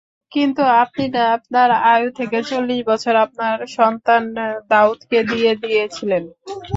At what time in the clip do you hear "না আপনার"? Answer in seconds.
1.15-1.69